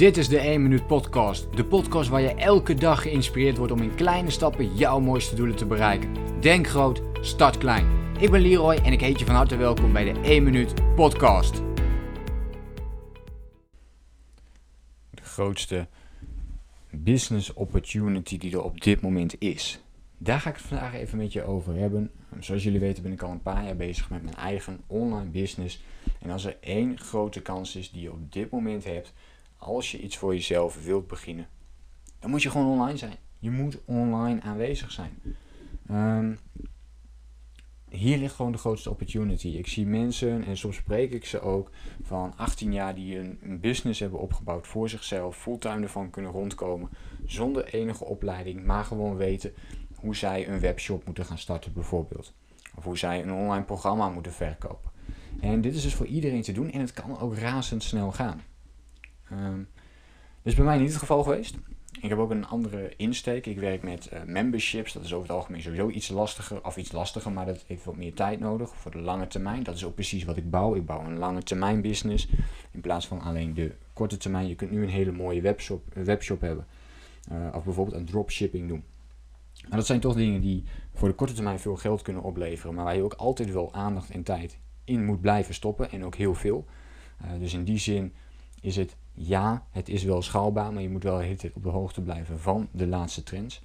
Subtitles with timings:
[0.00, 1.56] Dit is de 1 Minuut Podcast.
[1.56, 5.56] De podcast waar je elke dag geïnspireerd wordt om in kleine stappen jouw mooiste doelen
[5.56, 6.40] te bereiken.
[6.40, 7.86] Denk groot, start klein.
[8.18, 11.62] Ik ben Leroy en ik heet je van harte welkom bij de 1 Minuut Podcast.
[15.10, 15.88] De grootste
[16.90, 19.80] business opportunity die er op dit moment is.
[20.18, 22.10] Daar ga ik het vandaag even met je over hebben.
[22.38, 25.82] Zoals jullie weten ben ik al een paar jaar bezig met mijn eigen online business.
[26.20, 29.12] En als er één grote kans is die je op dit moment hebt,
[29.60, 31.48] als je iets voor jezelf wilt beginnen,
[32.18, 33.16] dan moet je gewoon online zijn.
[33.38, 35.22] Je moet online aanwezig zijn.
[35.90, 36.38] Um,
[37.88, 39.48] hier ligt gewoon de grootste opportunity.
[39.48, 41.70] Ik zie mensen, en soms spreek ik ze ook,
[42.02, 46.90] van 18 jaar die een, een business hebben opgebouwd voor zichzelf, fulltime ervan kunnen rondkomen,
[47.26, 49.52] zonder enige opleiding, maar gewoon weten
[49.94, 52.34] hoe zij een webshop moeten gaan starten bijvoorbeeld.
[52.76, 54.90] Of hoe zij een online programma moeten verkopen.
[55.40, 58.40] En dit is dus voor iedereen te doen en het kan ook razendsnel gaan.
[59.32, 59.68] Um,
[60.42, 61.56] is bij mij niet het geval geweest.
[62.00, 63.46] Ik heb ook een andere insteek.
[63.46, 64.92] Ik werk met uh, memberships.
[64.92, 66.64] Dat is over het algemeen sowieso iets lastiger.
[66.64, 69.62] Of iets lastiger, maar dat heeft wat meer tijd nodig voor de lange termijn.
[69.62, 70.74] Dat is ook precies wat ik bouw.
[70.74, 72.28] Ik bouw een lange termijn business.
[72.70, 74.48] In plaats van alleen de korte termijn.
[74.48, 76.66] Je kunt nu een hele mooie webshop, webshop hebben.
[77.32, 78.84] Uh, of bijvoorbeeld een dropshipping doen.
[79.68, 82.74] Maar dat zijn toch dingen die voor de korte termijn veel geld kunnen opleveren.
[82.74, 85.90] Maar waar je ook altijd wel aandacht en tijd in moet blijven stoppen.
[85.90, 86.66] En ook heel veel.
[87.38, 88.12] Dus in die zin
[88.60, 91.62] is het ja, het is wel schaalbaar, maar je moet wel de hele tijd op
[91.62, 93.62] de hoogte blijven van de laatste trends.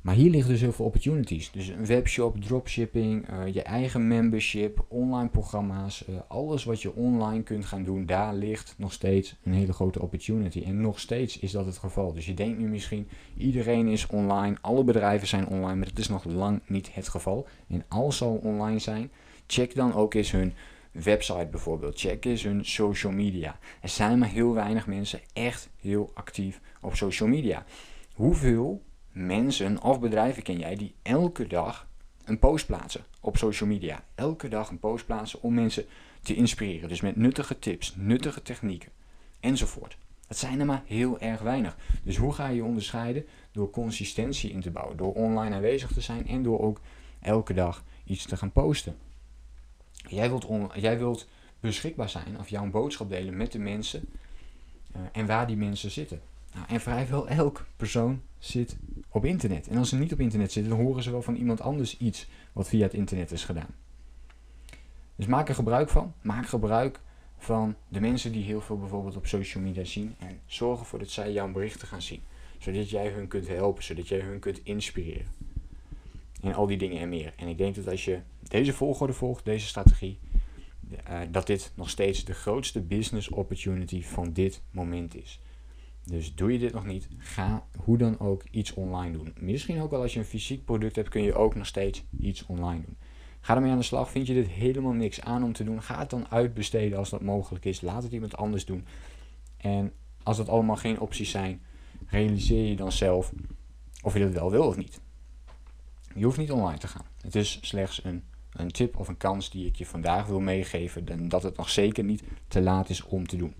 [0.00, 1.50] Maar hier liggen dus heel veel opportunities.
[1.50, 7.42] Dus een webshop, dropshipping, uh, je eigen membership, online programma's, uh, alles wat je online
[7.42, 10.62] kunt gaan doen, daar ligt nog steeds een hele grote opportunity.
[10.64, 12.12] En nog steeds is dat het geval.
[12.12, 16.08] Dus je denkt nu misschien, iedereen is online, alle bedrijven zijn online, maar dat is
[16.08, 17.46] nog lang niet het geval.
[17.68, 19.10] En als ze online zijn,
[19.46, 20.52] check dan ook eens hun
[20.92, 22.00] website bijvoorbeeld.
[22.00, 23.58] Check eens hun social media.
[23.80, 27.64] Er zijn maar heel weinig mensen echt heel actief op social media.
[28.14, 28.82] Hoeveel
[29.12, 31.88] mensen of bedrijven ken jij die elke dag
[32.24, 34.04] een post plaatsen op social media?
[34.14, 35.84] Elke dag een post plaatsen om mensen
[36.22, 36.88] te inspireren.
[36.88, 38.92] Dus met nuttige tips, nuttige technieken
[39.40, 39.98] enzovoort.
[40.28, 41.76] Dat zijn er maar heel erg weinig.
[42.02, 43.26] Dus hoe ga je je onderscheiden?
[43.52, 46.80] Door consistentie in te bouwen, door online aanwezig te zijn en door ook
[47.20, 48.96] elke dag iets te gaan posten.
[50.08, 51.26] Jij wilt, jij wilt
[51.60, 54.08] beschikbaar zijn of jouw boodschap delen met de mensen
[54.96, 56.20] uh, en waar die mensen zitten.
[56.54, 58.76] Nou, en vrijwel elk persoon zit
[59.08, 59.68] op internet.
[59.68, 62.26] En als ze niet op internet zitten, dan horen ze wel van iemand anders iets
[62.52, 63.74] wat via het internet is gedaan.
[65.16, 66.14] Dus maak er gebruik van.
[66.20, 67.00] Maak gebruik
[67.38, 70.14] van de mensen die heel veel bijvoorbeeld op social media zien.
[70.18, 72.22] En zorg ervoor dat zij jouw berichten gaan zien.
[72.58, 75.26] Zodat jij hun kunt helpen, zodat jij hun kunt inspireren.
[76.40, 77.32] En al die dingen en meer.
[77.36, 78.18] En ik denk dat als je
[78.50, 80.18] deze volgorde volgt, deze strategie,
[81.10, 85.40] uh, dat dit nog steeds de grootste business opportunity van dit moment is.
[86.04, 89.34] Dus doe je dit nog niet, ga hoe dan ook iets online doen.
[89.38, 92.46] Misschien ook al als je een fysiek product hebt, kun je ook nog steeds iets
[92.46, 92.96] online doen.
[93.40, 94.10] Ga ermee aan de slag.
[94.10, 95.82] Vind je dit helemaal niks aan om te doen?
[95.82, 97.80] Ga het dan uitbesteden als dat mogelijk is.
[97.80, 98.86] Laat het iemand anders doen.
[99.56, 101.62] En als dat allemaal geen opties zijn,
[102.06, 103.32] realiseer je dan zelf
[104.02, 105.00] of je dat wel wil of niet.
[106.14, 107.06] Je hoeft niet online te gaan.
[107.20, 111.08] Het is slechts een, een tip of een kans die ik je vandaag wil meegeven.
[111.08, 113.54] En dat het nog zeker niet te laat is om te doen.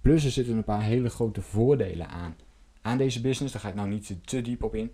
[0.00, 2.36] Plus er zitten een paar hele grote voordelen aan.
[2.82, 4.92] Aan deze business, daar ga ik nou niet te diep op in.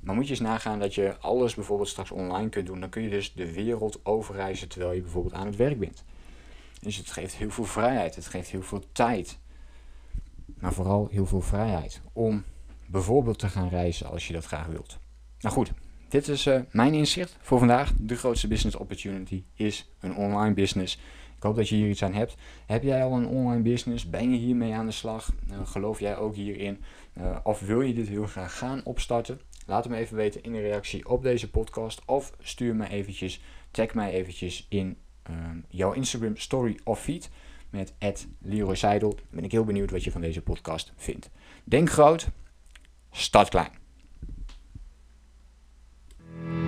[0.00, 2.80] Maar moet je eens nagaan dat je alles bijvoorbeeld straks online kunt doen.
[2.80, 6.04] Dan kun je dus de wereld overreizen terwijl je bijvoorbeeld aan het werk bent.
[6.80, 8.14] Dus het geeft heel veel vrijheid.
[8.14, 9.38] Het geeft heel veel tijd.
[10.58, 12.44] Maar vooral heel veel vrijheid om
[12.86, 14.98] bijvoorbeeld te gaan reizen als je dat graag wilt.
[15.40, 15.72] Nou goed,
[16.16, 17.92] dit is uh, mijn inzicht voor vandaag.
[17.98, 20.98] De grootste business opportunity is een online business.
[21.36, 22.34] Ik hoop dat je hier iets aan hebt.
[22.66, 24.10] Heb jij al een online business?
[24.10, 25.32] Ben je hiermee aan de slag?
[25.50, 26.82] Uh, geloof jij ook hierin?
[27.18, 29.40] Uh, of wil je dit heel graag gaan opstarten?
[29.66, 32.02] Laat het me even weten in de reactie op deze podcast.
[32.06, 33.40] Of stuur me eventjes,
[33.70, 34.96] tag mij eventjes in
[35.68, 37.30] jouw Instagram story of feed
[37.70, 37.94] met
[38.40, 39.14] Leroy Seidel.
[39.14, 41.30] Dan ben ik heel benieuwd wat je van deze podcast vindt.
[41.64, 42.28] Denk groot,
[43.10, 43.85] start klein.